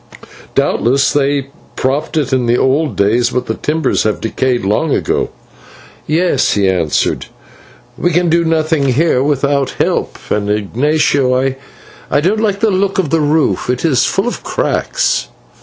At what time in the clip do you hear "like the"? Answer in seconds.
12.41-12.71